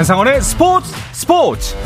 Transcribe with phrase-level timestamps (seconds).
[0.00, 1.76] 한상원의 스포츠 스포츠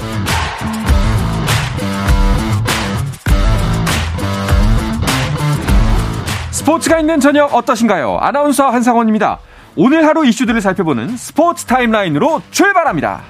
[6.53, 8.19] 스포츠가 있는 저녁 어떠신가요?
[8.21, 9.40] 아나운서 한상원입니다.
[9.74, 13.21] 오늘 하루 이슈들을 살펴보는 스포츠 타임라인으로 출발합니다.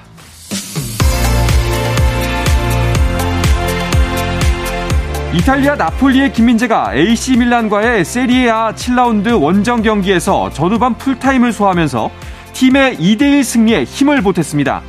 [5.33, 12.24] 이탈리아 나폴리의 김민재가 AC 밀란과의 세리에아 7라운드 원정 경기에서 전후반 풀타임을 소화하면서
[12.55, 14.81] 팀의 2대1 승리에 힘을 보탰습니다.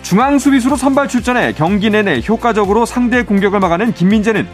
[0.00, 4.48] 중앙 수비수로 선발 출전해 경기 내내 효과적으로 상대 공격을 막아낸 김민재는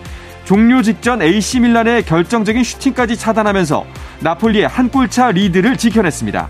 [0.45, 3.87] 종료 직전 AC 밀란의 결정적인 슈팅까지 차단하면서
[4.21, 6.49] 나폴리의 한 골차 리드를 지켜냈습니다.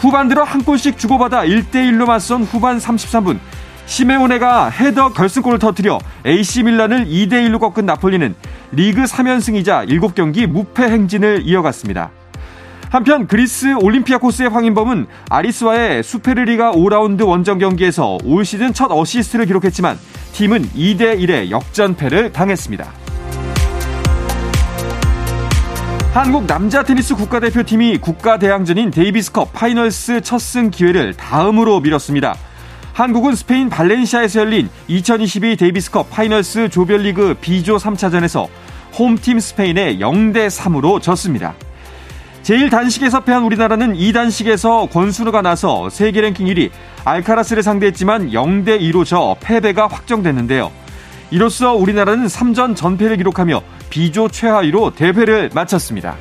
[0.00, 3.38] 후반 들어 한 골씩 주고받아 1대1로 맞선 후반 33분
[3.86, 8.34] 시메오네가 헤더 결승골을 터뜨려 AC 밀란을 2대1로 꺾은 나폴리는
[8.72, 12.10] 리그 3연승이자 7경기 무패 행진을 이어갔습니다.
[12.92, 19.98] 한편 그리스 올림피아코스의 황인범은 아리스와의 수페르리가 5라운드 원정 경기에서 올 시즌 첫 어시스트를 기록했지만
[20.34, 22.92] 팀은 2대 1의 역전패를 당했습니다.
[26.12, 32.36] 한국 남자 테니스 국가대표팀이 국가대항전인 데이비스컵 파이널스 첫 승 기회를 다음으로 미뤘습니다.
[32.92, 38.48] 한국은 스페인 발렌시아에서 열린 2022 데이비스컵 파이널스 조별리그 B조 3차전에서
[38.98, 41.54] 홈팀 스페인에 0대 3으로 졌습니다.
[42.42, 46.70] 제1단식에서 패한 우리나라는 2단식에서 권순우가 나서 세계 랭킹 1위
[47.04, 50.72] 알카라스를 상대했지만 0대 2로 져 패배가 확정됐는데요.
[51.30, 56.16] 이로써 우리나라는 3전 전패를 기록하며 B조 최하위로 대회를 마쳤습니다.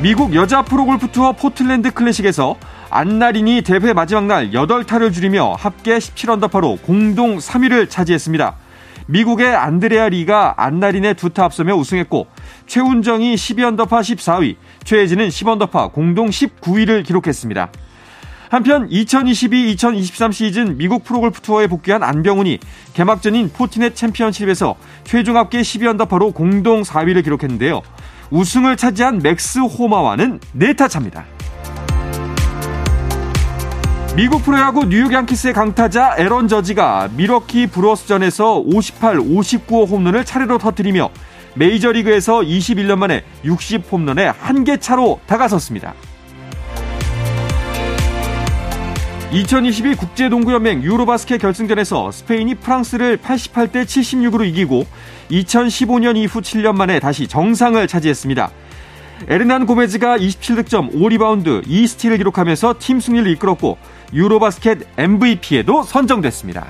[0.00, 2.56] 미국 여자 프로골프 투어 포틀랜드 클래식에서
[2.90, 8.54] 안나린이 대회 마지막 날 8타를 줄이며 합계 17언더파로 공동 3위를 차지했습니다.
[9.06, 12.26] 미국의 안드레아 리가 안나린에 두 타 앞서며 우승했고
[12.66, 17.70] 최운정이 12언더파 14위, 최혜진은 10언더파 공동 19위를 기록했습니다.
[18.50, 22.60] 한편 2022-2023 시즌 미국 프로골프 투어에 복귀한 안병훈이
[22.92, 27.82] 개막전인 포티넷 챔피언십에서 최종 합계 12언더파로 공동 4위를 기록했는데요.
[28.30, 31.24] 우승을 차지한 맥스 호마와는 4타 차입니다.
[34.16, 41.10] 미국 프로야구 뉴욕 양키스의 강타자 에런 저지가 미러키 브로스전에서 58, 59호 홈런을 차례로 터뜨리며
[41.54, 45.94] 메이저리그에서 21년 만에 60 홈런에 한 개 차로 다가섰습니다.
[49.32, 54.86] 2022 국제농구연맹 유로바스켓 결승전에서 스페인이 프랑스를 88대 76으로 이기고
[55.32, 58.50] 2015년 이후 7년 만에 다시 정상을 차지했습니다.
[59.28, 63.78] 에르난 고메즈가 27득점, 5리바운드, 2스틸을 기록하면서 팀 승리를 이끌었고
[64.12, 66.66] 유로바스켓 MVP에도 선정됐습니다.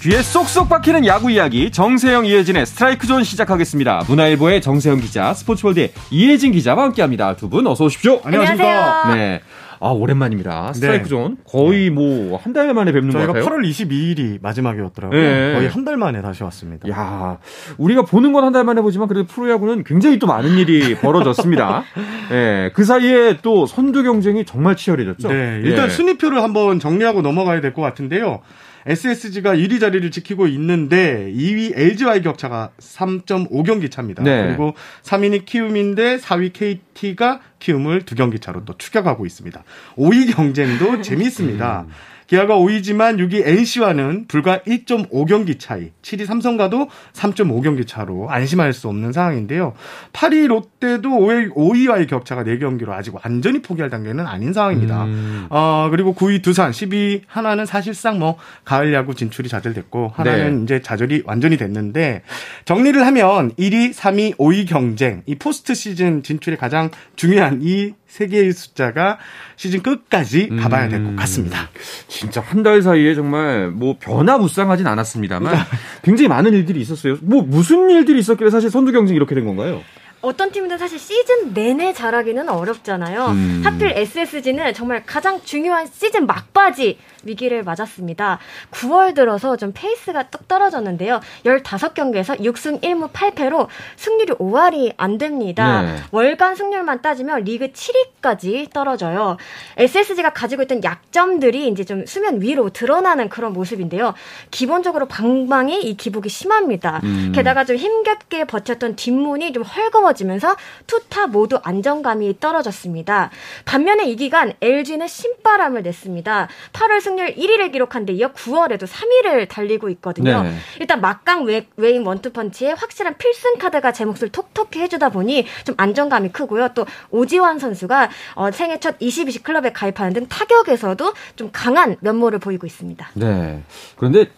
[0.00, 4.02] 귀에 쏙쏙 박히는 야구 이야기 정세영 이혜진의 스트라이크 존 시작하겠습니다.
[4.08, 7.36] 문화일보의 정세영 기자, 스포츠월드의 이혜진 기자와 함께합니다.
[7.36, 8.20] 두 분 어서 오십시오.
[8.24, 9.14] 안녕하십니까.
[9.14, 9.40] 네.
[9.82, 10.72] 아, 오랜만입니다.
[10.74, 11.08] 스트라이크 네.
[11.08, 11.36] 존.
[11.46, 13.42] 거의 뭐, 한 달 만에 뵙는 것 같아요.
[13.42, 15.20] 저희가 8월 22일이 마지막이었더라고요.
[15.20, 15.54] 네.
[15.54, 16.88] 거의 한 달 만에 다시 왔습니다.
[16.88, 17.38] 야
[17.78, 21.82] 우리가 보는 건 한 달 만에 보지만 그래도 프로야구는 굉장히 또 많은 일이 벌어졌습니다.
[22.30, 22.70] 네.
[22.74, 25.28] 그 사이에 또 선두 경쟁이 정말 치열해졌죠.
[25.28, 25.60] 네.
[25.64, 25.88] 일단 예.
[25.90, 28.40] 순위표를 한번 정리하고 넘어가야 될 것 같은데요.
[28.86, 34.22] SSG가 1위 자리를 지키고 있는데 2위 LG와의 격차가 3.5경기 차입니다.
[34.22, 34.46] 네.
[34.46, 39.62] 그리고 3위는 키움인데 4위 KT가 키움을 2경기 차로 또 추격하고 있습니다.
[39.96, 41.86] 5위 경쟁도 재미있습니다.
[42.22, 42.26] 음.
[42.26, 49.74] 기아가 5위지만 6위 NC와는 불과 1.5경기 차이, 7위 삼성과도 3.5경기 차로 안심할 수 없는 상황인데요.
[50.12, 55.04] 8위 롯데도 5위, 와의 격차가 4경기로 아직 완전히 포기할 단계는 아닌 상황입니다.
[55.04, 55.46] 음.
[55.50, 60.62] 어, 그리고 9위 두산, 10위 하나는 사실상 뭐 가을 야구 진출이 좌절됐고 하나는 네.
[60.64, 62.22] 이제 좌절이 완전히 됐는데
[62.64, 68.52] 정리를 하면 1위, 3위, 5위 경쟁, 이 포스트 시즌 진출이 가장 중요한 이 세 개의
[68.52, 69.16] 숫자가
[69.56, 71.16] 시즌 끝까지 가봐야 될것 음.
[71.16, 71.70] 같습니다.
[72.08, 75.56] 진짜 한 달 사이에 정말 뭐 변화무쌍하진 않았습니다만
[76.04, 77.16] 굉장히 많은 일들이 있었어요.
[77.22, 79.80] 뭐 무슨 일들이 있었길래 사실 선두 경쟁 이렇게 된 건가요?
[80.22, 83.26] 어떤 팀이든 사실 시즌 내내 잘하기는 어렵잖아요.
[83.26, 83.62] 음.
[83.64, 88.38] 하필 SSG는 정말 가장 중요한 시즌 막바지 위기를 맞았습니다.
[88.70, 91.20] 9월 들어서 좀 페이스가 뚝 떨어졌는데요.
[91.44, 93.66] 15경기에서 6승 1무 8패로
[93.96, 95.82] 승률이 5할이 안 됩니다.
[95.82, 95.96] 네.
[96.10, 99.36] 월간 승률만 따지면 리그 7위까지 떨어져요.
[99.76, 104.14] SSG가 가지고 있던 약점들이 이제 좀 수면 위로 드러나는 그런 모습인데요.
[104.50, 107.00] 기본적으로 방망이 이 기복이 심합니다.
[107.02, 107.32] 음.
[107.34, 110.56] 게다가 좀 힘겹게 버텼던 뒷문이 좀 헐거워 어려워지면서
[110.86, 113.30] 투타 모두 안정감이 떨어졌습니다.
[113.64, 116.48] 반면에 이 기간 LG는 신바람을 냈습니다.
[116.72, 120.42] 8월 승률 1위를 기록한 데 이어 9월에도 3위를 달리고 있거든요.
[120.42, 120.54] 네.
[120.80, 126.30] 일단 막강 웨, 웨인 원투펀치에 확실한 필승 카드가 제 몫을 톡톡히 해주다 보니 좀 안정감이
[126.30, 126.68] 크고요.
[126.74, 132.66] 또 오지환 선수가 어, 생애 첫 22시 클럽에 가입하는 등 타격에서도 좀 강한 면모를 보이고
[132.66, 133.10] 있습니다.
[133.14, 133.62] 네.
[133.96, 134.30] 그런데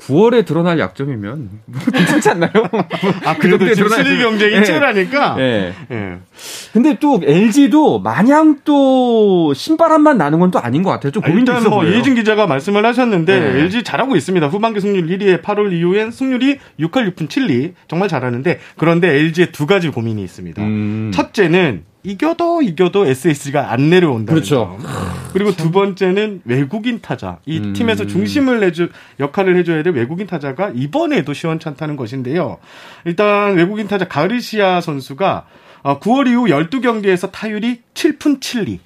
[0.00, 2.50] 9월에 드러날 약점이면 뭐 괜찮지 않나요?
[3.24, 4.62] 아 그래도 지금 순위 경쟁이 네.
[4.62, 5.34] 치열하니까.
[5.36, 5.72] 네.
[5.88, 6.18] 네.
[6.72, 11.12] 근데 또 LG도 마냥 또 신바람만 나는 건 또 아닌 것 같아요.
[11.12, 13.60] 좀 고민이 일단 있어 뭐 이혜진 기자가 말씀을 하셨는데 네.
[13.60, 14.46] LG 잘하고 있습니다.
[14.48, 19.90] 후반기 승률 1위에 8월 이후엔 승률이 6할 6푼 7리 정말 잘하는데 그런데 LG에 두 가지
[19.90, 20.62] 고민이 있습니다.
[20.62, 21.10] 음.
[21.14, 24.32] 첫째는 이겨도 이겨도 SSG가 안 내려온다.
[24.32, 24.78] 그렇죠.
[25.34, 27.38] 그리고 두 번째는 외국인 타자.
[27.44, 27.74] 이 음.
[27.74, 28.88] 팀에서 중심을 내주
[29.20, 32.58] 역할을 해줘야 될 외국인 타자가 이번에도 시원찮다는 것인데요.
[33.04, 35.46] 일단 외국인 타자 가르시아 선수가
[35.82, 38.78] 9월 어, 이후 12경기에서 타율이 7푼 7리.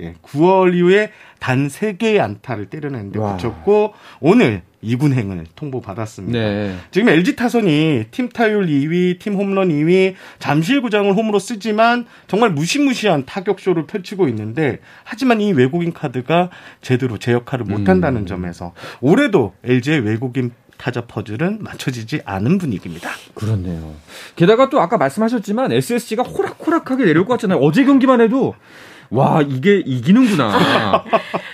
[0.00, 6.38] 예, 9월 이후에 단 3개의 안타를 때려내는데 붙였고 오늘 2군 행을 통보받았습니다.
[6.38, 6.76] 네.
[6.90, 13.86] 지금 LG 타선이 팀 타율 2위, 팀 홈런 2위, 잠실구장을 홈으로 쓰지만 정말 무시무시한 타격쇼를
[13.86, 16.50] 펼치고 있는데 하지만 이 외국인 카드가
[16.80, 18.26] 제대로 제 역할을 못한다는 음.
[18.26, 23.08] 점에서 올해도 LG의 외국인 타자 퍼즐은 맞춰지지 않은 분위기입니다.
[23.34, 23.94] 그렇네요.
[24.36, 27.58] 게다가 또 아까 말씀하셨지만 SSG가 호락호락하게 내려올 것 같잖아요.
[27.60, 28.54] 어제 경기만 해도
[29.14, 31.04] 와 이게 이기는구나.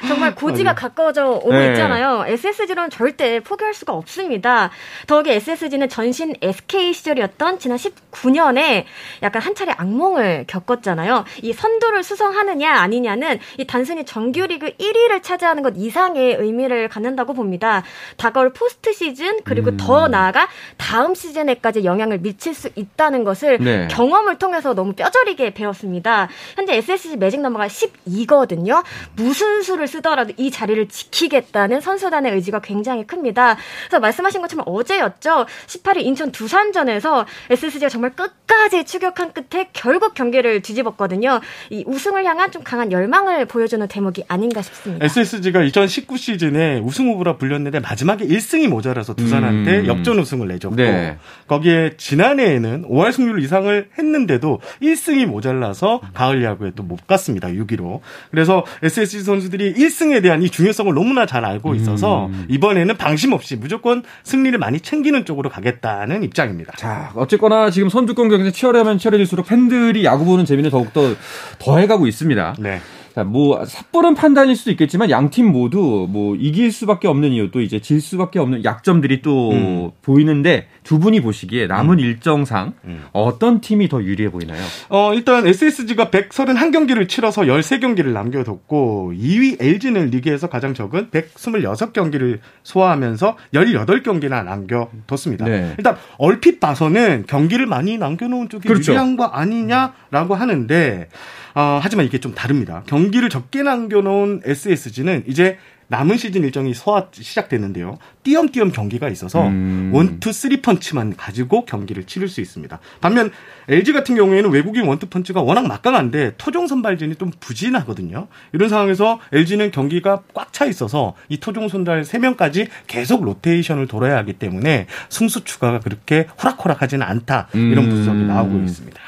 [0.31, 1.69] 정말 고지가 가까워져 오고 네.
[1.69, 2.25] 있잖아요.
[2.27, 4.71] SSG로는 절대 포기할 수가 없습니다.
[5.06, 8.85] 더욱이 SSG는 전신 SK 시절이었던 지난 19년에
[9.23, 11.25] 약간 한 차례 악몽을 겪었잖아요.
[11.43, 17.82] 이 선두를 수성하느냐 아니냐는 이 단순히 정규리그 1위를 차지하는 것 이상의 의미를 갖는다고 봅니다.
[18.17, 19.77] 다가올 포스트 시즌 그리고 음.
[19.77, 23.88] 더 나아가 다음 시즌에까지 영향을 미칠 수 있다는 것을 네.
[23.91, 26.29] 경험을 통해서 너무 뼈저리게 배웠습니다.
[26.56, 28.85] 현재 SSG 매직 넘버가 12거든요.
[29.17, 33.56] 무슨 수를 쓰더라도 이 자리를 지키겠다는 선수단의 의지가 굉장히 큽니다.
[33.88, 35.46] 그래서 말씀하신 것처럼 어제였죠.
[35.67, 41.40] 18일 인천 두산전에서 SSG가 정말 끝까지 추격한 끝에 결국 경기를 뒤집었거든요.
[41.70, 45.05] 이 우승을 향한 좀 강한 열망을 보여주는 대목이 아닌가 싶습니다.
[45.06, 49.87] SSG가 2019 시즌에 우승 후보라 불렸는데 마지막에 1승이 모자라서 두산한테 음.
[49.87, 51.17] 역전 우승을 내줬고 네.
[51.46, 57.49] 거기에 지난해에는 5할 승률 이상을 했는데도 1승이 모자라서 가을 야구에 또 못 갔습니다.
[57.49, 58.00] 6위로.
[58.32, 62.46] 그래서 SSG 선수들이 1승 에 대한 이 중요성을 너무나 잘 알고 있어서 음.
[62.48, 66.72] 이번에는 방심 없이 무조건 승리를 많이 챙기는 쪽으로 가겠다는 입장입니다.
[66.76, 71.14] 자, 어쨌거나 지금 선두권 경쟁 치열하면 치열해질수록 팬들이 야구 보는 재미는 더욱더
[71.58, 72.56] 더해가고 있습니다.
[72.58, 72.80] 네.
[73.26, 77.80] 뭐 섣부른 판단일 수도 있겠지만 양 팀 모두 뭐 이길 수밖에 없는 이유 또 이제
[77.80, 79.90] 질 수밖에 없는 약점들이 또 음.
[80.02, 82.00] 보이는데 두 분이 보시기에 남은 음.
[82.00, 83.04] 일정상 음.
[83.12, 84.60] 어떤 팀이 더 유리해 보이나요?
[84.88, 94.44] 어 일단 SSG가 131경기를 치러서 13경기를 남겨뒀고 2위 LG는 리그에서 가장 적은 126경기를 소화하면서 18경기나
[94.44, 95.44] 남겨뒀습니다.
[95.44, 95.74] 네.
[95.78, 98.92] 일단 얼핏 봐서는 경기를 많이 남겨놓은 쪽이 그렇죠.
[98.92, 101.08] 유리한 거 아니냐라고 하는데
[101.55, 102.82] 어, 하지만 이게 좀 다릅니다.
[102.87, 105.58] 경기를 적게 남겨놓은 SSG는 이제
[105.91, 107.99] 남은 시즌 일정이 소화 시작됐는데요.
[108.23, 109.91] 띄엄띄엄 경기가 있어서 음.
[109.93, 112.79] 원투 쓰리 펀치만 가지고 경기를 치를 수 있습니다.
[113.00, 113.32] 반면
[113.69, 118.29] LG 같은 경우에는 외국인 원투 펀치가 워낙 막강한데 토종 선발진이 좀 부진하거든요.
[118.53, 124.34] 이런 상황에서 LG는 경기가 꽉 차 있어서 이 토종 선발 3명까지 계속 로테이션을 돌아야 하기
[124.34, 127.48] 때문에 승수 추가가 그렇게 호락호락하지는 않다.
[127.55, 127.91] 이런 음.
[127.91, 128.99] 분석이 나오고 있습니다.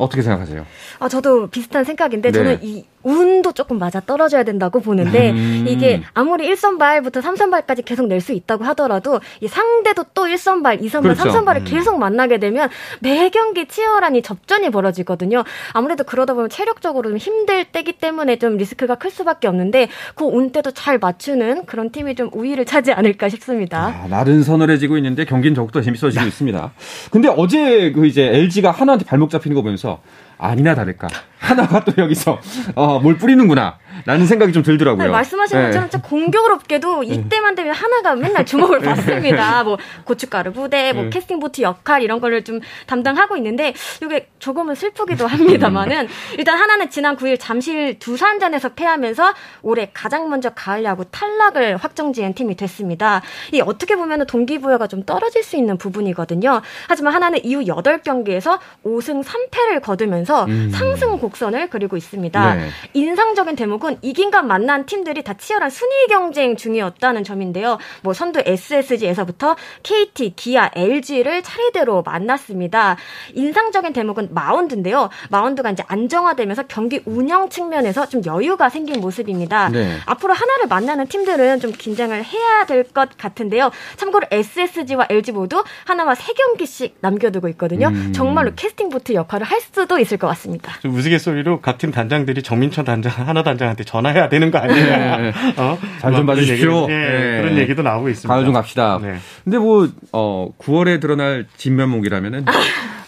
[0.00, 0.66] 어떻게 생각하세요?
[0.98, 2.38] 아, 저도 비슷한 생각인데 네.
[2.38, 5.64] 저는 이 운도 조금 맞아 떨어져야 된다고 보는데 음.
[5.66, 11.22] 이게 아무리 1선발부터 3선발까지 계속 낼 수 있다고 하더라도 이 상대도 또 1선발, 2선발, 그렇죠.
[11.24, 11.64] 3선발을 음.
[11.64, 12.68] 계속 만나게 되면
[13.00, 15.42] 매 경기 치열한 이 접전이 벌어지거든요.
[15.72, 20.72] 아무래도 그러다 보면 체력적으로 좀 힘들 때기 때문에 좀 리스크가 클 수밖에 없는데 그 운때도
[20.72, 23.86] 잘 맞추는 그런 팀이 좀 우위를 차지 않을까 싶습니다.
[23.86, 26.72] 아, 날은 서늘해지고 있는데 경기는 더욱더 재밌어지고 있습니다.
[27.10, 30.00] 근데 어제 그 이제 LG가 하나한테 발목 잡히는 거 보면서
[30.40, 32.38] 아니나 다를까 하나가 또 여기서
[32.74, 33.78] 어, 뭘 뿌리는구나.
[34.06, 35.04] 라는 생각이 좀 들더라고요.
[35.04, 35.64] 네, 말씀하신 네.
[35.66, 37.14] 것처럼 진짜 공교롭게도 네.
[37.14, 38.88] 이때만 되면 하나가 맨날 주목을 네.
[38.88, 39.64] 받습니다.
[39.64, 41.10] 뭐 고춧가루 부대, 뭐 네.
[41.10, 47.16] 캐스팅 보트 역할 이런 거를 좀 담당하고 있는데 이게 조금은 슬프기도 합니다만은 일단 하나는 지난
[47.16, 53.22] 9일 잠실 두산전에서 패하면서 올해 가장 먼저 가을 야구 탈락을 확정지은 팀이 됐습니다.
[53.52, 56.62] 이 어떻게 보면 동기부여가 좀 떨어질 수 있는 부분이거든요.
[56.88, 60.70] 하지만 하나는 이후 8경기에서 5승 3패를 거두면서 음.
[60.72, 62.56] 상승 곡선을 그리고 있습니다.
[62.94, 67.78] 인상적인 대목은 대부분 이긴과 만난 팀들이 다 치열한 순위 경쟁 중이었다는 점인데요.
[68.02, 72.96] 뭐 선두 SSG에서부터 KT, 기아, LG를 차례대로 만났습니다.
[73.34, 75.10] 인상적인 대목은 마운드인데요.
[75.30, 79.68] 마운드가 이제 안정화되면서 경기 운영 측면에서 좀 여유가 생긴 모습입니다.
[79.70, 79.96] 네.
[80.06, 83.70] 앞으로 하나를 만나는 팀들은 좀 긴장을 해야 될 것 같은데요.
[83.96, 87.88] 참고로 SSG와 LG 모두 하나와 세 경기씩 남겨두고 있거든요.
[87.88, 88.12] 음.
[88.12, 90.72] 정말로 캐스팅 보트 역할을 할 수도 있을 것 같습니다.
[90.80, 94.86] 좀 우스갯소리로 각 팀 단장들이 정민천 단장, 하나 단장한테 전화해야 되는 거 아니에요?
[94.86, 95.32] 네.
[95.56, 95.78] 어?
[96.00, 96.86] 잘좀 봐주십시오.
[96.86, 96.96] 네.
[96.96, 97.42] 네.
[97.42, 98.32] 그런 얘기도 나오고 있습니다.
[98.32, 98.98] 가을 좀 갑시다.
[99.02, 99.16] 네.
[99.44, 102.44] 근데 뭐, 어, 9월에 드러날 진면목이라면은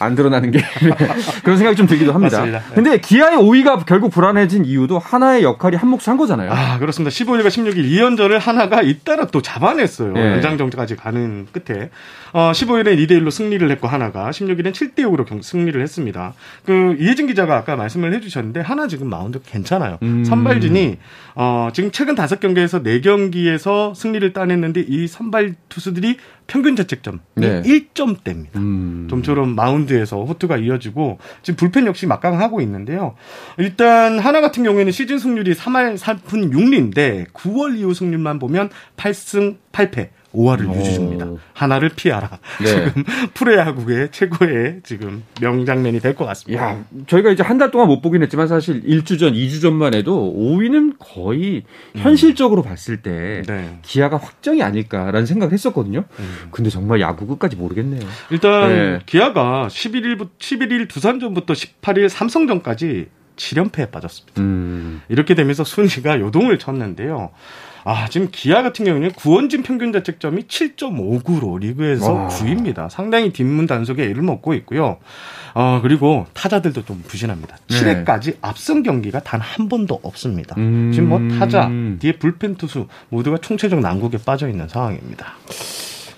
[0.02, 0.60] 안 드러나는 게
[1.44, 2.38] 그런 생각이 좀 들기도 합니다.
[2.38, 2.58] 맞습니다.
[2.58, 2.74] 네.
[2.74, 6.50] 근데 기아의 5위가 결국 불안해진 이유도 하나의 역할이 한 몫을 한 거잖아요.
[6.52, 7.10] 아, 그렇습니다.
[7.14, 10.12] 15일과 16일 2연전을 하나가 잇따라 또 잡아냈어요.
[10.12, 10.20] 네.
[10.32, 11.90] 연장 정지까지 가는 끝에.
[12.32, 16.32] 어, 15일엔 2대 1로 승리를 했고 하나가 16일엔 7대 6으로 승리를 했습니다.
[16.64, 19.98] 그 이혜진 기자가 아까 말씀을 해 주셨는데 하나 지금 마운드 괜찮아요.
[20.02, 20.24] 음.
[20.24, 20.98] 선발 진이
[21.34, 27.62] 어, 지금 최근 5경기에서 4경기에서 승리를 따냈는데 이 선발 투수들이 평균 자책점이 네.
[27.62, 28.56] 1점대입니다.
[28.56, 29.06] 음.
[29.08, 33.14] 좀처럼 마운드에서 호투가 이어지고 지금 불펜 역시 막강하고 있는데요.
[33.58, 40.10] 일단 하나 같은 경우에는 시즌 승률이 3할 3푼 6리인데 9월 이후 승률만 보면 8승 8패.
[40.32, 41.26] 5화를 유지 중입니다.
[41.52, 42.38] 하나를 피하라.
[42.60, 42.66] 네.
[42.66, 46.62] 지금 프로야구의 최고의 지금 명장면이 될 것 같습니다.
[46.62, 50.34] 야, 저희가 이제 한 달 동안 못 보긴 했지만 사실 1주 전, 2주 전만 해도
[50.36, 51.62] 5위는 거의
[51.94, 52.64] 현실적으로 음.
[52.64, 53.78] 봤을 때 네.
[53.82, 56.04] 기아가 확정이 아닐까라는 생각을 했었거든요.
[56.18, 56.36] 음.
[56.50, 58.00] 근데 정말 야구 끝까지 모르겠네요.
[58.30, 58.98] 일단 네.
[59.06, 64.40] 기아가 11일 11일 두산전부터 18일 삼성전까지 7연패에 빠졌습니다.
[64.42, 65.00] 음.
[65.08, 67.30] 이렇게 되면서 순위가 요동을 쳤는데요.
[67.84, 72.28] 아, 지금 기아 같은 경우는 구원진 평균 자책점이 7.59로 리그에서 와.
[72.28, 72.88] 9위입니다.
[72.90, 74.98] 상당히 뒷문 단속에 일을 먹고 있고요.
[75.54, 77.56] 어, 그리고 타자들도 좀 부진합니다.
[77.68, 78.04] 네.
[78.04, 80.54] 7회까지 앞선 경기가 단 한 번도 없습니다.
[80.56, 80.92] 음.
[80.94, 85.34] 지금 뭐 타자, 뒤에 불펜 투수 모두가 총체적 난국에 빠져 있는 상황입니다.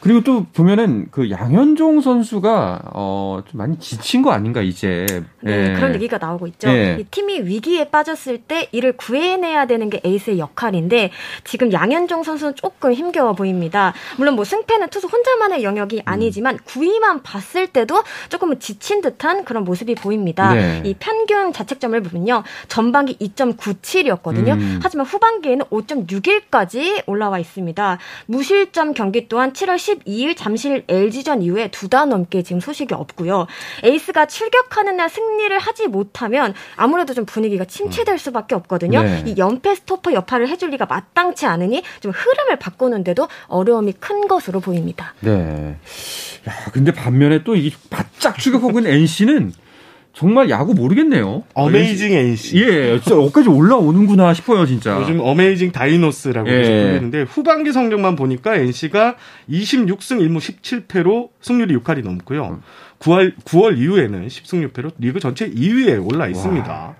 [0.04, 5.06] 그리고 또 보면은 그 양현종 선수가 어 좀 많이 지친 거 아닌가 이제.
[5.40, 5.74] 네, 예.
[5.74, 6.68] 그런 얘기가 나오고 있죠.
[6.68, 6.96] 예.
[7.00, 11.10] 이 팀이 위기에 빠졌을 때 이를 구해내야 되는 게 에이스의 역할인데
[11.44, 13.92] 지금 양현종 선수는 조금 힘겨워 보입니다.
[14.16, 16.02] 물론 뭐 승패는 투수 혼자만의 영역이 음.
[16.04, 20.54] 아니지만 구위만 봤을 때도 조금은 지친 듯한 그런 모습이 보입니다.
[20.54, 20.82] 네.
[20.84, 22.42] 이 평균 자책점을 보면요.
[22.68, 24.52] 전반기 2.97이었거든요.
[24.54, 24.80] 음.
[24.82, 27.98] 하지만 후반기에는 5.61까지 올라와 있습니다.
[28.26, 33.46] 무실점 경기 또한 7월 10 12일 잠실 LG전 이후에 두 달 넘게 지금 소식이 없고요.
[33.82, 39.02] 에이스가 출격하는 날 승리를 하지 못하면 아무래도 좀 분위기가 침체될 수밖에 없거든요.
[39.02, 39.22] 네.
[39.26, 45.14] 이 연패 스토퍼 역할을 해줄 이가 마땅치 않으니 좀 흐름을 바꾸는데도 어려움이 큰 것으로 보입니다.
[45.20, 45.76] 네.
[46.48, 49.52] 야, 근데 반면에 또 이 바짝 추격하고 있는 NC는
[50.14, 51.42] 정말 야구 모르겠네요.
[51.54, 52.62] 어메이징 NC.
[52.62, 54.96] 예, 진짜 어까지 올라오는구나 싶어요, 진짜.
[55.00, 56.62] 요즘 어메이징 다이노스라고 예.
[56.62, 59.16] 불리는데 후반기 성적만 보니까 NC가
[59.50, 62.60] 26승 1무 17패로 승률이 6할이 넘고요.
[63.00, 66.94] 9월 9월 이후에는 10승 6패로 리그 전체 2위에 올라 있습니다.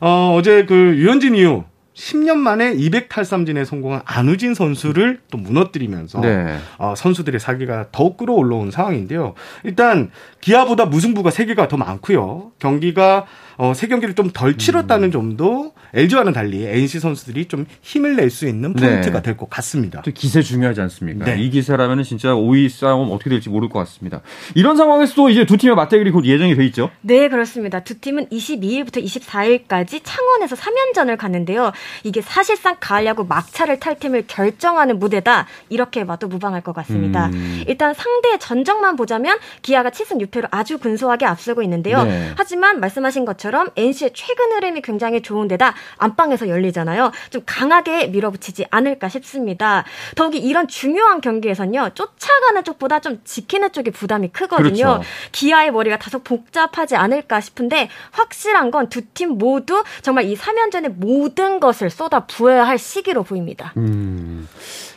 [0.00, 6.58] 어, 어제 그 유현진 이후 10년 만에 200탈삼진에 성공한 안우진 선수를 또 무너뜨리면서 네.
[6.76, 9.34] 어, 선수들의 사기가 더욱 끌어올라온 상황인데요.
[9.62, 10.10] 일단
[10.40, 12.52] 기아보다 무승부가 3개가 더 많고요.
[12.58, 15.12] 경기가 어, 세 경기를 좀 덜 치렀다는 음.
[15.12, 19.22] 점도 LG와는 달리 NC 선수들이 좀 힘을 낼 수 있는 포인트가 네.
[19.22, 20.02] 될것 같습니다.
[20.02, 21.24] 또 기세 중요하지 않습니까?
[21.26, 21.40] 네.
[21.40, 24.22] 이 기세라면 진짜 5위 싸움 어떻게 될지 모를 것 같습니다.
[24.56, 26.90] 이런 상황에서도 이제 두 팀의 맞대결이 곧 예정이 돼 있죠?
[27.02, 27.80] 네, 그렇습니다.
[27.84, 31.70] 두 팀은 22일부터 24일까지 창원에서 3연전을 갔는데요.
[32.02, 35.46] 이게 사실상 가을 야구 막차를 탈 팀을 결정하는 무대다.
[35.68, 37.26] 이렇게 봐도 무방할 것 같습니다.
[37.26, 37.62] 음.
[37.68, 42.02] 일단 상대의 전적만 보자면 기아가 7승 6패로 아주 근소하게 앞서고 있는데요.
[42.04, 42.32] 네.
[42.36, 47.12] 하지만 말씀하신 것처럼 것처럼 NC의 최근 흐름이 굉장히 좋은데다 안방에서 열리잖아요.
[47.30, 49.84] 좀 강하게 밀어붙이지 않을까 싶습니다.
[50.16, 51.90] 더욱이 이런 중요한 경기에서는요.
[51.94, 54.72] 쫓아가는 쪽보다 좀 지키는 쪽이 부담이 크거든요.
[54.72, 55.02] 그렇죠.
[55.32, 61.60] 기아의 머리가 다소 복잡하지 않을까 싶은데 확실한 건 두 팀 모두 정말 이 3연전의 모든
[61.60, 63.72] 것을 쏟아 부어야 할 시기로 보입니다.
[63.76, 64.48] 음.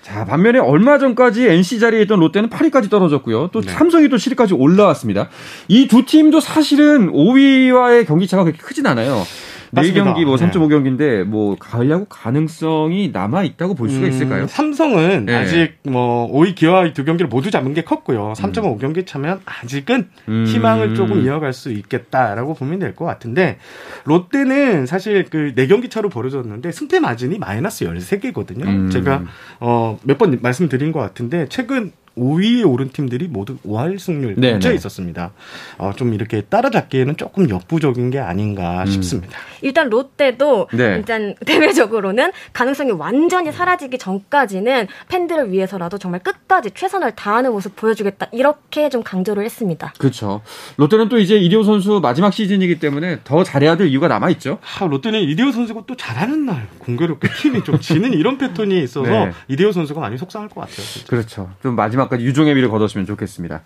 [0.07, 3.49] 자, 반면에 얼마 전까지 NC 자리에 있던 롯데는 8위까지 떨어졌고요.
[3.51, 3.69] 또 네.
[3.69, 5.27] 삼성이 또 7위까지 올라왔습니다.
[5.67, 9.25] 이 두 팀도 사실은 5위와의 경기차가 그렇게 크진 않아요.
[9.73, 14.43] 4 경기 뭐 3.5 경기인데 뭐 가을 야구 가능성이 남아 있다고 볼 수가 음, 있을까요?
[14.43, 15.35] 음, 삼성은 네.
[15.35, 18.33] 아직 뭐 5위 기아와 두 경기를 모두 잡은 게 컸고요.
[18.37, 20.45] 3.5 경기 차면 아직은 음.
[20.47, 23.57] 희망을 조금 이어갈 수 있겠다라고 보면 될 것 같은데
[24.05, 28.65] 롯데는 사실 그 4경기 차로 벌어졌는데 승패 마진이 마이너스 13개거든요.
[28.65, 28.89] 음.
[28.89, 29.23] 제가
[29.59, 35.31] 어 몇 번 말씀드린 것 같은데 최근 5위에 오른 팀들이 모두 5할 승률 근처에 있었습니다.
[35.77, 38.87] 어, 좀 이렇게 따라잡기에는 조금 역부족인 게 아닌가 음.
[38.87, 39.37] 싶습니다.
[39.61, 40.95] 일단 롯데도 네.
[40.97, 48.89] 일단 대외적으로는 가능성이 완전히 사라지기 전까지는 팬들을 위해서라도 정말 끝까지 최선을 다하는 모습 보여주겠다 이렇게
[48.89, 49.93] 좀 강조를 했습니다.
[49.97, 50.41] 그렇죠.
[50.77, 54.59] 롯데는 또 이제 이대호 선수 마지막 시즌이기 때문에 더 잘해야 될 이유가 남아 있죠.
[54.79, 59.31] 아, 롯데는 이대호 선수가 또 잘하는 날 공교롭게 팀이 좀 지는 이런 패턴이 있어서 네.
[59.47, 60.85] 이대호 선수가 많이 속상할 것 같아요.
[60.85, 61.07] 진짜.
[61.07, 61.49] 그렇죠.
[61.61, 63.61] 좀 마지막까지 유종의 미를 거뒀으면 좋겠습니다.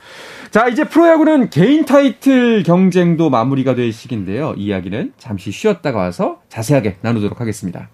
[0.51, 4.53] 자, 이제 프로야구는 개인 타이틀 경쟁도 마무리가 될 시기인데요.
[4.57, 7.89] 이야기는 잠시 쉬었다 가 와서 자세하게 나누도록 하겠습니다.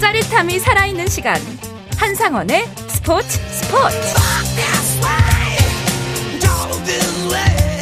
[0.00, 1.40] 짜릿함이 살아있는 시간.
[1.96, 4.42] 한상원의 스포츠 스포츠.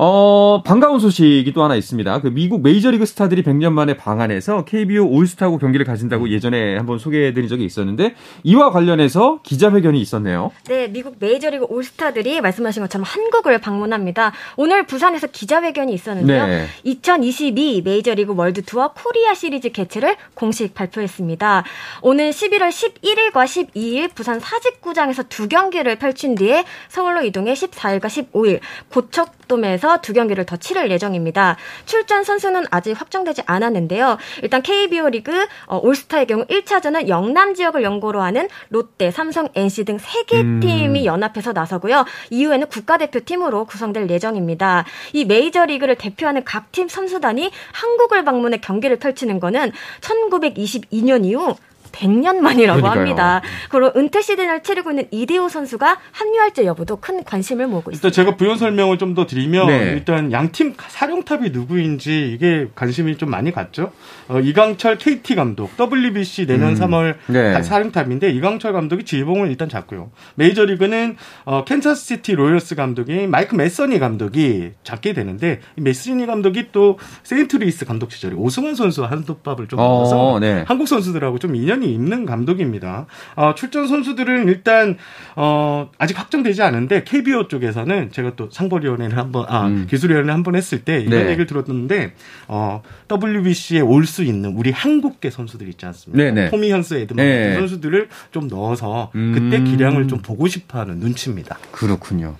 [0.00, 2.20] 어, 반가운 소식이 또 하나 있습니다.
[2.20, 7.64] 그 미국 메이저리그 스타들이 100년 만에 방한해서 KBO 올스타하고 경기를 가진다고 예전에 한번 소개해드린 적이
[7.64, 8.14] 있었는데
[8.44, 10.52] 이와 관련해서 기자회견이 있었네요.
[10.68, 14.30] 네, 미국 메이저리그 올스타들이 말씀하신 것처럼 한국을 방문합니다.
[14.56, 16.46] 오늘 부산에서 기자회견이 있었는데요.
[16.46, 16.66] 네.
[16.84, 21.64] 2022 메이저리그 월드 투어 코리아 시리즈 개최를 공식 발표했습니다.
[22.02, 29.87] 오는 11월 11일과 12일 부산 사직구장에서 두 경기를 펼친 뒤에 서울로 이동해 14일과 15일 고척돔에서
[29.88, 31.56] 통해서 두 경기를 더 치를 예정입니다.
[31.86, 34.18] 출전 선수는 아직 확정되지 않았는데요.
[34.42, 39.96] 일단 KBO 리그 어, 올스타의 경우 1차전은 영남 지역을 연고로 하는 롯데, 삼성, NC 등
[39.96, 40.60] 3개 음.
[40.60, 42.04] 팀이 연합해서 나서고요.
[42.30, 44.84] 이후에는 국가대표팀으로 구성될 예정입니다.
[45.14, 51.56] 이 메이저리그를 대표하는 각 팀 선수단이 한국을 방문해 경기를 펼치는 거는 1922년 이후
[51.92, 53.00] 100년 만이라고 그러니까요.
[53.00, 53.42] 합니다.
[53.68, 58.06] 그리고 은퇴 시즌을 치르고 있는 이대호 선수가 합류할지 여부도 큰 관심을 모으고 있습니다.
[58.08, 59.92] 일단 제가 부연 설명을 좀 더 드리면 네.
[59.94, 63.90] 일단 양팀 사령탑이 누구인지 이게 관심이 좀 많이 갔죠.
[64.28, 66.74] 어, 이강철 KT 감독, WBC 내년 음.
[66.74, 67.62] 3월 네.
[67.62, 70.10] 사령탑인데 이강철 감독이 지휘봉을 일단 잡고요.
[70.34, 71.16] 메이저리그는
[71.46, 78.34] 어, 캔사스시티 로열스 감독이 마이크 메서니 감독이 잡게 되는데 메서니 감독이 또 세인트루이스 감독 시절에
[78.36, 80.64] 오승환 선수와 한솥밥을 좀 먹어서 어, 네.
[80.68, 83.06] 한국 선수들하고 좀 인연 이 있는 감독입니다.
[83.36, 84.96] 어, 출전 선수들은 일단
[85.36, 89.86] 어, 아직 확정되지 않은데 KBO 쪽에서는 제가 또 상벌위원회를 한번 아 음.
[89.88, 91.26] 기술위원회 한번 했을 때 이런 네.
[91.30, 92.14] 얘기를 들었는데
[92.48, 96.16] 어, WBC에 올 수 있는 우리 한국계 선수들 있지 않습니까?
[96.24, 96.44] 네네.
[96.44, 96.50] 네.
[96.50, 97.54] 토미 현수 에드먼 네.
[97.56, 99.64] 선수들을 좀 넣어서 그때 음.
[99.64, 101.58] 기량을 좀 보고 싶어하는 눈치입니다.
[101.72, 102.36] 그렇군요.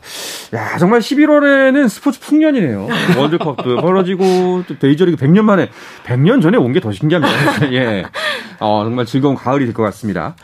[0.54, 2.88] 야 정말 11월에는 스포츠 풍년이네요.
[3.18, 5.68] 월드컵도 벌어지고 또 베이저리그 100년 만에
[6.04, 7.72] 100년 전에 온 게 더 신기합니다.
[7.74, 8.04] 예.
[8.60, 10.34] 어, 정말 즐거 운 가을이 될 것 같습니다.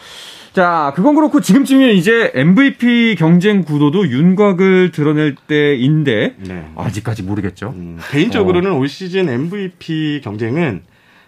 [0.53, 6.71] 자, 그건 그렇고 지금쯤이면 이제 MVP 경쟁 구도도 윤곽을 드러낼 때인데 네.
[6.77, 7.71] 아직까지 모르겠죠.
[7.77, 8.77] 음, 개인적으로는 어.
[8.79, 10.83] 올 시즌 MVP 경쟁은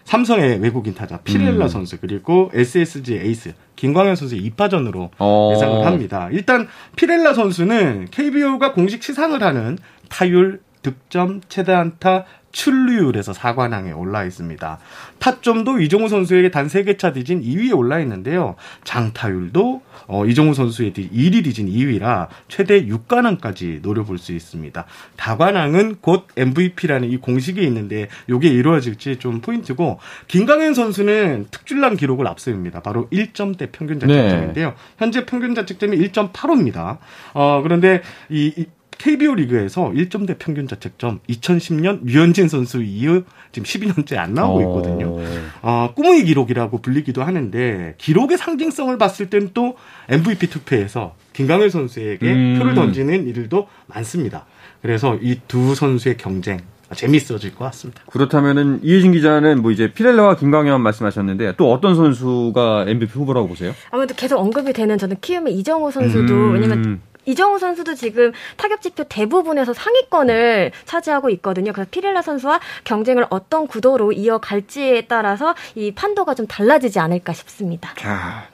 [0.05, 1.67] 삼성의 외국인 타자 피렐라 음.
[1.67, 5.51] 선수 그리고 SSG 에이스 김광현 선수의 2파전으로 어.
[5.53, 6.29] 예상을 합니다.
[6.31, 12.23] 일단 피렐라 선수는 KBO가 공식 시상을 하는 타율, 득점, 최대 안타,
[12.57, 14.79] 출루율에서 4관왕에 올라 있습니다.
[15.19, 18.55] 타점도 이종우 선수에게 단 3개 차 뒤진 2위에 올라 있는데요.
[18.83, 24.85] 장타율도 어, 이종우 선수의 1위 뒤진 2위라 최대 6관왕까지 노려볼 수 있습니다.
[25.17, 32.81] 다관왕은 곧 MVP라는 이 공식이 있는데 이게 이루어질지 좀 포인트고 김강현 선수는 특출난 기록을 앞세웁니다.
[32.81, 34.69] 바로 1점대 평균 자책점인데요.
[34.69, 34.75] 네.
[34.97, 36.97] 현재 평균 자책점이 1.85입니다.
[37.35, 38.65] 어, 그런데 이, 이
[38.97, 44.61] KBO 리그에서 1점대 평균 자책점 2010년 류현진 선수 이후 지금 12년째 안 나오고 어.
[44.79, 45.17] 있거든요.
[45.61, 49.75] 어, 꿈의 기록이라고 불리기도 하는데 기록의 상징성을 봤을 때는 또
[50.09, 52.55] MVP 투표에서 김강현 선수에게 음.
[52.57, 54.45] 표를 던지는 일도 많습니다.
[54.81, 56.59] 그래서 이 두 선수의 경쟁
[56.95, 58.01] 재밌어질 것 같습니다.
[58.09, 63.73] 그렇다면은 이혜진 기자는 뭐 이제 피렐라와 김광현 말씀하셨는데 또 어떤 선수가 MVP 후보라고 보세요?
[63.91, 66.53] 아무래도 계속 언급이 되는 저는 키움의 이정우 선수도 음.
[66.53, 71.73] 왜냐면 이정우 선수도 지금 타격 지표 대부분에서 상위권을 차지하고 있거든요.
[71.73, 77.93] 그래서 피렐라 선수와 경쟁을 어떤 구도로 이어갈지에 따라서 이 판도가 좀 달라지지 않을까 싶습니다.
[77.95, 78.47] 자.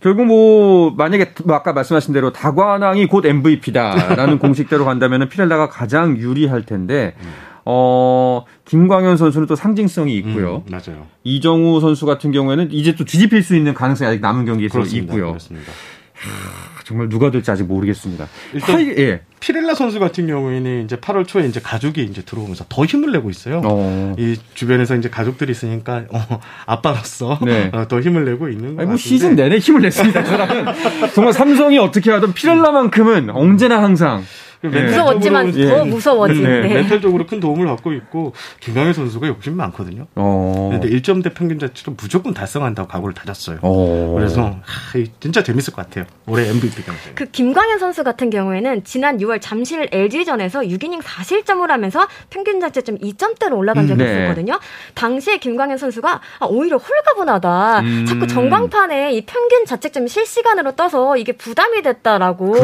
[0.00, 6.62] 결국 뭐 만약에 뭐 아까 말씀하신 대로 다관왕이 곧 MVP다라는 공식대로 간다면 피렐라가 가장 유리할
[6.62, 7.14] 텐데
[7.64, 10.62] 어 김광현 선수는 또 상징성이 있고요.
[10.66, 11.06] 음, 맞아요.
[11.24, 15.12] 이정우 선수 같은 경우에는 이제 또 뒤집힐 수 있는 가능성이 아직 남은 경기에서 그렇습니다.
[15.12, 15.28] 있고요.
[15.30, 15.72] 그렇습니다.
[16.84, 18.28] 정말 누가 될지 아직 모르겠습니다.
[18.52, 19.20] 일단 하이, 예.
[19.40, 23.60] 피렐라 선수 같은 경우에는 이제 8월 초에 이제 가족이 이제 들어오면서 더 힘을 내고 있어요.
[23.64, 24.14] 어.
[24.18, 27.70] 이 주변에서 이제 가족들이 있으니까 어, 아빠로서 네.
[27.74, 28.88] 어, 더 힘을 내고 있는 거예요.
[28.88, 30.24] 뭐 시즌 내내 힘을 냈습니다.
[31.14, 34.82] 정말 삼성이 어떻게 하든 피렐라만큼은 언제나 항상 그 네.
[34.82, 35.68] 무서웠지만 예.
[35.68, 36.42] 더 무서워진.
[36.42, 36.60] 네.
[36.62, 36.74] 네.
[36.74, 40.06] 멘탈적으로 큰 도움을 받고 있고 김광현 선수가 욕심이 많거든요.
[40.16, 40.70] 어.
[40.70, 43.58] 그런데 1점대 평균 자책으로 무조건 달성한다고 각오를 다졌어요.
[43.62, 44.14] 어.
[44.16, 46.06] 그래서 하, 진짜 재밌을 것 같아요.
[46.26, 47.14] 올해 MVP 경쟁.
[47.14, 53.56] 그 김광현 선수 같은 경우에는 지난 6월 잠실 LG전에서 6이닝 4실점을 하면서 평균 자체점 2점대로
[53.56, 54.18] 올라간 적이 음, 네.
[54.24, 54.58] 있었거든요.
[54.94, 57.80] 당시에 김광현 선수가 아, 오히려 홀가분하다.
[57.80, 58.06] 음.
[58.06, 62.54] 자꾸 전광판에 이 평균 자책점이 실시간으로 떠서 이게 부담이 됐다라고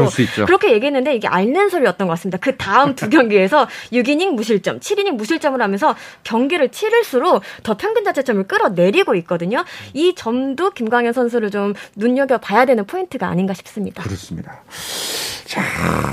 [0.46, 2.38] 그렇게 얘기했는데 이게 앓는 소리 스토리였던 것 같습니다.
[2.40, 5.94] 그 다음 두 경기에서 6이닝 무실점, 7이닝 무실점을 하면서
[6.24, 9.64] 경기를 치를수록 더 평균 자체점을 끌어내리고 있거든요.
[9.92, 14.02] 이 점도 김광현 선수를 좀 눈여겨봐야 되는 포인트가 아닌가 싶습니다.
[14.02, 14.62] 그렇습니다.
[15.44, 15.60] 자,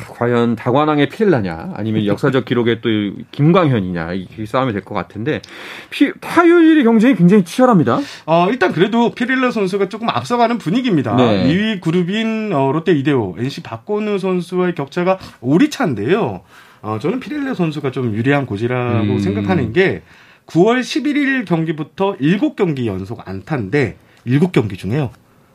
[0.10, 2.90] 과연 다관왕의 피렐라냐 아니면 역사적 기록의 또
[3.32, 5.42] 김광현이냐 이 싸움이 될 것 같은데
[5.90, 8.00] 피, 타율 경쟁이 굉장히 치열합니다.
[8.26, 11.16] 어, 일단 그래도 피렐라 선수가 조금 앞서가는 분위기입니다.
[11.16, 11.48] 네.
[11.48, 16.42] 2위 그룹인 어, 롯데 이대호, NC 박건우 선수와의 격차가 5리 차인데요.
[16.82, 19.20] 어, 저는 피렐라 선수가 좀 유리한 고지라고 음.
[19.20, 20.02] 생각하는 게
[20.48, 25.12] 9월 11일 경기부터 7경기 연속 안타인데 7경기 중에요.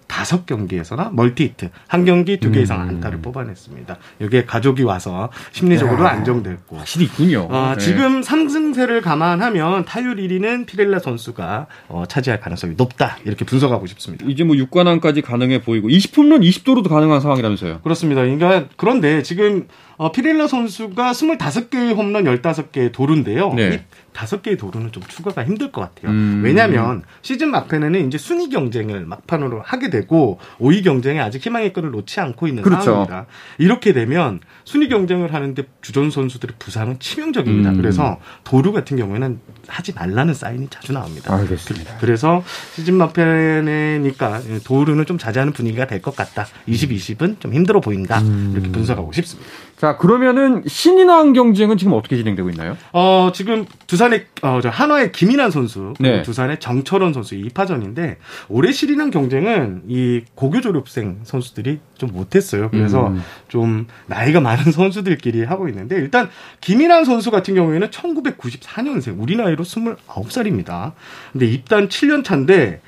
[0.06, 2.88] 다섯 경기에서나 멀티히트 한 경기 두 개 이상 음.
[2.88, 3.96] 안타를 뽑아냈습니다.
[4.20, 7.48] 여기에 가족이 와서 심리적으로 야, 안정됐고 확실히 있군요.
[7.50, 7.84] 어, 네.
[7.84, 14.24] 지금 상승세를 감안하면 타율 1위는 피렐라 선수가 어, 차지할 가능성이 높다 이렇게 분석하고 싶습니다.
[14.28, 17.80] 이제 뭐 6관왕까지 가능해 보이고 20홈런 20도로도 가능한 상황이라면서요.
[17.82, 18.22] 그렇습니다.
[18.22, 19.66] 그러니까 그런데 지금
[19.98, 23.52] 어, 피렐라 선수가 25개의 홈런 15개의 도루인데요.
[23.54, 23.84] 네.
[24.16, 26.10] 다섯 개의 도루는 좀 추가가 힘들 것 같아요.
[26.10, 26.40] 음.
[26.42, 32.18] 왜냐하면 시즌 막판에는 이제 순위 경쟁을 막판으로 하게 되고 5위 경쟁에 아직 희망의 끈을 놓지
[32.20, 32.82] 않고 있는 그렇죠.
[32.82, 33.26] 상황입니다.
[33.58, 37.72] 이렇게 되면 순위 경쟁을 하는데 주전 선수들의 부상은 치명적입니다.
[37.72, 37.76] 음.
[37.76, 41.34] 그래서 도루 같은 경우에는 하지 말라는 사인이 자주 나옵니다.
[41.34, 41.98] 알겠습니다.
[42.00, 42.42] 그래서
[42.74, 46.46] 시즌 막판에니까 도루는 좀 자제하는 분위기가 될 것 같다.
[46.66, 48.20] 20, 20은 좀 힘들어 보인다.
[48.20, 48.52] 음.
[48.54, 49.50] 이렇게 분석하고 싶습니다.
[49.76, 52.78] 자, 그러면은 신인왕 경쟁은 지금 어떻게 진행되고 있나요?
[52.92, 56.22] 어, 지금 두산의 어, 저 한화의 김인환 선수, 네.
[56.22, 58.16] 두산의 정철원 선수 2파전인데
[58.48, 62.70] 올해 신인왕 경쟁은 이 고교 졸업생 선수들이 좀 못했어요.
[62.70, 63.22] 그래서 음.
[63.48, 66.30] 좀 나이가 많은 선수들끼리 하고 있는데 일단
[66.62, 70.92] 김인환 선수 같은 경우에는 1994년생, 우리 나이로 29살입니다.
[71.32, 72.80] 근데 입단 7년 차인데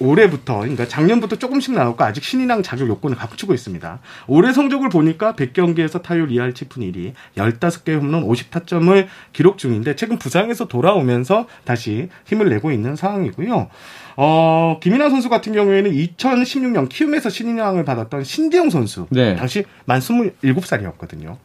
[0.00, 3.98] 올해부터 그러니까 작년부터 조금씩 나왔고 아직 신인왕 자격 요건을 갖추고 있습니다.
[4.26, 10.68] 올해 성적을 보니까 100경기에서 타율 2할 7푼 1위, 15개 홈런 50타점을 기록 중인데 최근 부상에서
[10.68, 13.68] 돌아오면서 다시 힘을 내고 있는 상황이고요.
[14.18, 19.06] 어, 김인환 선수 같은 경우에는 2016년 키움에서 신인왕을 받았던 신재영 선수.
[19.10, 19.36] 네.
[19.36, 21.36] 당시 만 27살이었거든요.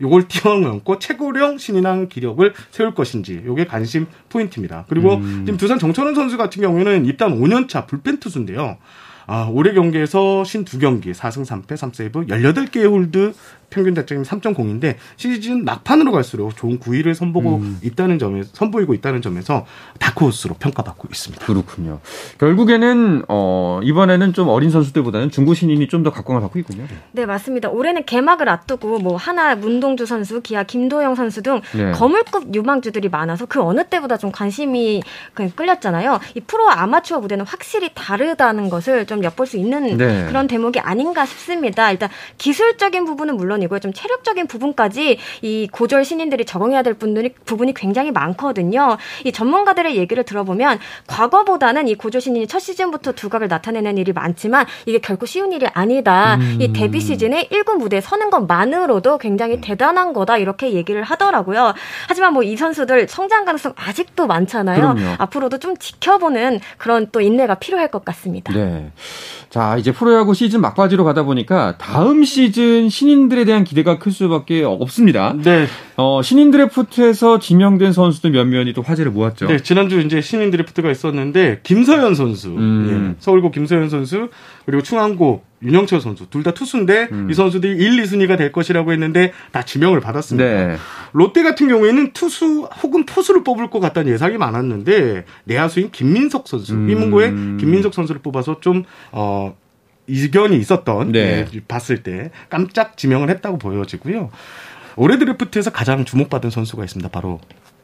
[0.00, 4.86] 요걸 뛰어넘고 최고령 신인왕 기록을 세울 것인지 요게 관심 포인트입니다.
[4.88, 5.44] 그리고 음.
[5.44, 8.78] 지금 두산 정철원 선수 같은 경우에는 입단 5년차 불펜 투수인데요.
[9.32, 13.32] 아, 올해 경기에서 52경기 4승 3패 3세이브 18개의 홀드
[13.70, 17.78] 평균 자책이 3.0인데 시즌 막판으로 갈수록 좋은 구위를 선보고 음.
[17.84, 19.64] 있다는 점에 선보이고 있다는 점에서
[20.00, 21.46] 다크호스로 평가받고 있습니다.
[21.46, 22.00] 그렇군요.
[22.38, 26.86] 결국에는 어, 이번에는 좀 어린 선수들보다는 중고 신인이 좀 더 각광을 받고 있군요.
[27.12, 27.68] 네 맞습니다.
[27.68, 31.92] 올해는 개막을 앞두고 뭐 한화 문동주 선수, 기아 김도영 선수 등 네.
[31.92, 35.02] 거물급 유망주들이 많아서 그 어느 때보다 좀 관심이
[35.54, 36.20] 끌렸잖아요.
[36.34, 40.26] 이 프로 아마추어 무대는 확실히 다르다는 것을 좀 엿볼 수 있는 네.
[40.26, 41.90] 그런 대목이 아닌가 싶습니다.
[41.90, 43.80] 일단 기술적인 부분은 물론 물론이고요.
[43.80, 48.96] 좀 체력적인 부분까지 이 고졸 신인들이 적응해야 될 분들이 부분이 굉장히 많거든요.
[49.24, 54.98] 이 전문가들의 얘기를 들어보면 과거보다는 이 고졸 신인이 첫 시즌부터 두각을 나타내는 일이 많지만 이게
[54.98, 56.36] 결코 쉬운 일이 아니다.
[56.36, 56.58] 음.
[56.60, 61.74] 이 데뷔 시즌에 1군 무대에 서는 것만으로도 굉장히 대단한 거다 이렇게 얘기를 하더라고요.
[62.08, 64.80] 하지만 뭐 이 선수들 성장 가능성 아직도 많잖아요.
[64.80, 65.14] 그럼요.
[65.18, 68.52] 앞으로도 좀 지켜보는 그런 또 인내가 필요할 것 같습니다.
[68.52, 68.90] 네.
[69.50, 75.34] 자, 이제 프로야구 시즌 막바지로 가다 보니까 다음 시즌 신인들에 대한 기대가 클 수밖에 없습니다.
[75.42, 75.66] 네.
[75.96, 79.48] 어, 신인 드래프트에서 지명된 선수들 몇 면이 또 화제를 모았죠.
[79.48, 83.14] 네, 지난주 이제 신인 드래프트가 있었는데 김서현 선수, 음.
[83.16, 84.28] 예, 서울고 김서현 선수
[84.70, 87.28] 그리고 충안고 윤영철 선수 둘 다 투수인데 음.
[87.30, 90.48] 이 선수들이 1, 2순위가 될 것이라고 했는데 다 지명을 받았습니다.
[90.48, 90.76] 네.
[91.12, 96.88] 롯데 같은 경우에는 투수 혹은 포수를 뽑을 것 같다는 예상이 많았는데 내야수인 김민석 선수, 음.
[96.88, 99.54] 이문고의 김민석 선수를 뽑아서 좀 어,
[100.06, 101.46] 이견이 있었던 네.
[101.52, 104.30] 예, 봤을 때 깜짝 지명을 했다고 보여지고요.
[104.96, 107.10] 올해 드래프트에서 가장 주목받은 선수가 있습니다.
[107.10, 107.40] 바로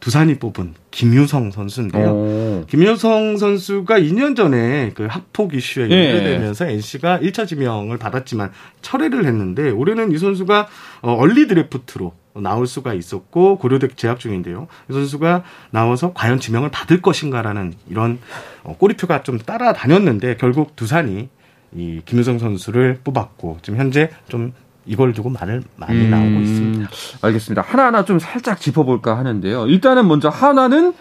[0.07, 2.11] 두산이 뽑은 김유성 선수인데요.
[2.11, 2.65] 오.
[2.69, 6.11] 김유성 선수가 2년 전에 그 학폭 이슈에 예.
[6.11, 6.75] 연루되면서 예.
[6.75, 10.69] NC가 1차 지명을 받았지만 철회를 했는데 올해는 이 선수가
[11.03, 14.69] 어, 얼리 드래프트로 나올 수가 있었고 고려대 재학 중인데요.
[14.89, 15.43] 이 선수가
[15.73, 18.21] 나와서 과연 지명을 받을 것인가라는 이런
[18.63, 21.29] 어, 꼬리표가 좀 따라다녔는데 결국 두산이
[21.75, 24.53] 이 김유성 선수를 뽑았고 지금 현재 좀
[24.87, 26.91] 이걸 두고 말을 많이 음, 나오고 있습니다.
[27.23, 27.63] 알겠습니다.
[27.63, 29.67] 하나하나 좀 살짝 짚어볼까 하는데요.
[29.67, 30.95] 일단은 먼저 하나는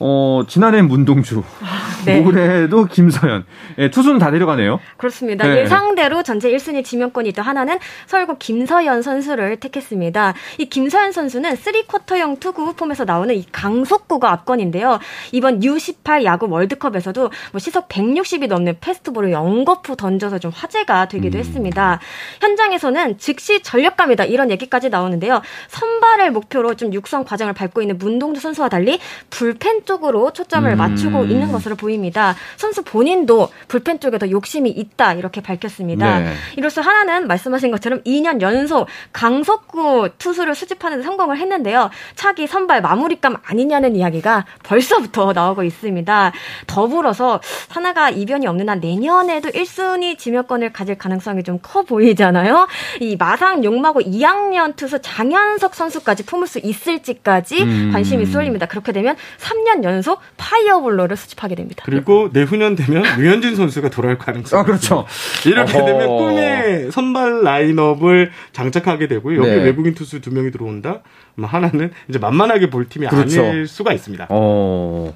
[0.00, 1.42] 어, 지난해 문동주,
[2.04, 2.20] 네.
[2.20, 3.44] 올해도 김서현.
[3.78, 4.80] 예, 투수는 다 내려가네요.
[4.96, 5.46] 그렇습니다.
[5.46, 5.62] 네.
[5.62, 10.34] 예상대로 전체 1순위 지명권이 있던 하나는 서울고 김서현 선수를 택했습니다.
[10.58, 14.98] 이 김서현 선수는 3쿼터형 투구 폼에서 나오는 이 강속구가 압권인데요.
[15.32, 21.40] 이번 U18 야구 월드컵에서도 뭐 시속 160이 넘는 패스트볼을 연거푸 던져서 좀 화제가 되기도 음.
[21.40, 22.00] 했습니다.
[22.40, 25.40] 현장에서는 즉시 전력감이다 이런 얘기까지 나오는데요.
[25.68, 28.98] 선발을 목표로 좀 육성 과정을 밟고 있는 문동주 선수와 달리
[29.30, 30.76] 불펜 쪽으로 초점을 음.
[30.76, 32.36] 맞추고 있는 것으로 보입니다.
[32.56, 36.20] 선수 본인도 불펜 쪽에 더 욕심이 있다 이렇게 밝혔습니다.
[36.20, 36.32] 네.
[36.56, 41.90] 이로써 한화는 말씀하신 것처럼 2년 연속 강속구 투수를 수집하는 데 성공을 했는데요.
[42.14, 46.32] 차기 선발 마무리감 아니냐는 이야기가 벌써부터 나오고 있습니다.
[46.66, 52.68] 더불어서 한화가 이변이 없는 한 내년에도 1순위 지명권을 가질 가능성이 좀 커 보이잖아요.
[53.00, 57.90] 이 마산 용마고 2학년 투수 장현석 선수까지 품을 수 있을지까지 음.
[57.92, 58.66] 관심이 쏠립니다.
[58.66, 61.82] 그렇게 되면 3년 3년 연속 파이어볼러를 수집하게 됩니다.
[61.86, 65.06] 그리고 내후년 되면 류현진 선수가 돌아올 가능성이 아, 그렇죠.
[65.46, 65.86] 이렇게 어허.
[65.86, 69.38] 되면 꿈의 선발 라인업을 장착하게 되고요.
[69.40, 69.56] 여기 네.
[69.64, 71.00] 외국인 투수 두 명이 들어온다.
[71.34, 73.44] 뭐 하나는 이제 만만하게 볼 팀이 그렇죠.
[73.44, 74.26] 아닐 수가 있습니다.
[74.30, 75.14] 어.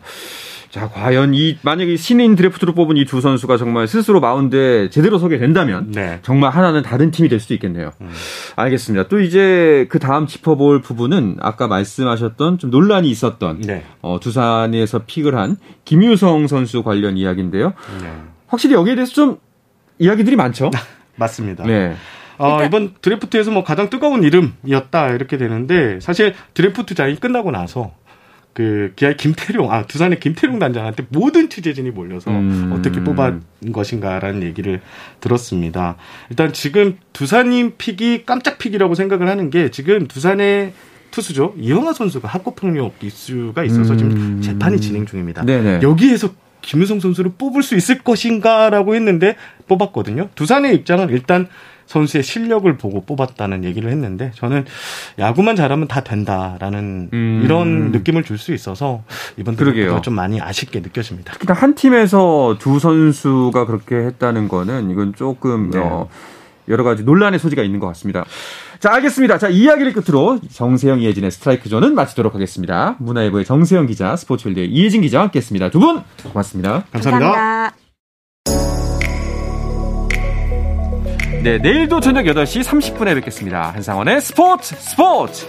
[0.71, 5.39] 자, 과연 이 만약에 신인 드래프트로 뽑은 이 두 선수가 정말 스스로 마운드에 제대로 서게
[5.39, 6.19] 된다면 네.
[6.23, 7.93] 정말 하나는 다른 팀이 될 수도 있겠네요.
[8.03, 8.11] 음.
[8.57, 9.09] 알겠습니다.
[9.09, 13.83] 또 이제 그 다음 짚어볼 부분은 아까 말씀하셨던 좀 논란이 있었던 네.
[14.03, 17.73] 어, 두산에서 픽을 한 김유성 선수 관련 이야기인데요.
[18.03, 18.13] 네.
[18.47, 19.39] 확실히 여기에 대해서 좀
[19.99, 20.71] 이야기들이 많죠.
[21.17, 21.65] 맞습니다.
[21.65, 21.95] 네.
[22.37, 27.93] 어, 이번 드래프트에서 뭐 가장 뜨거운 이름이었다 이렇게 되는데 사실 드래프트장이 끝나고 나서
[28.59, 32.73] 그 기아의 김태룡, 아 두산의 김태룡 단장한테 모든 취재진이 몰려서 음.
[32.77, 33.41] 어떻게 뽑은
[33.73, 34.81] 것인가라는 얘기를
[35.21, 35.95] 들었습니다.
[36.29, 40.73] 일단 지금 두산의 pick이 깜짝 pick이라고 생각을 하는 게 지금 두산의
[41.13, 43.97] 투수죠 이영하 선수가 학고폭력 이슈가 있어서 음.
[43.99, 45.45] 지금 재판이 진행 중입니다.
[45.45, 45.79] 네네.
[45.83, 46.31] 여기에서
[46.69, 49.37] 김유성 선수를 뽑을 수 있을 것인가라고 했는데
[49.69, 50.29] 뽑았거든요.
[50.35, 51.49] 두산의 입장은 일단
[51.87, 54.67] 선수의 실력을 보고 뽑았다는 얘기를 했는데 저는
[55.19, 57.41] 야구만 잘하면 다 된다라는 음.
[57.43, 59.03] 이런 느낌을 줄 수 있어서
[59.39, 61.33] 이번 드래프트가 좀 많이 아쉽게 느껴집니다.
[61.33, 65.79] 특히 한 팀에서 두 선수가 그렇게 했다는 거는 이건 조금 네.
[65.79, 66.09] 어,
[66.69, 68.27] 여러 가지 논란의 소지가 있는 것 같습니다.
[68.81, 69.39] 자, 알겠습니다.
[69.39, 72.95] 자, 이야기를 끝으로 정세영, 이혜진의 스트라이크 존은 마치도록 하겠습니다.
[73.01, 75.71] 문화일보의 정세영 기자, 스포츠월드의 이혜진 기자와 함께 했습니다.
[75.71, 76.85] 두 분 고맙습니다.
[76.93, 77.33] 감사합니다.
[77.33, 77.77] 감사합니다.
[81.43, 83.71] 네, 내일도 저녁 8시 30분에 뵙겠습니다.
[83.71, 85.47] 한상원의 스포츠 스포츠!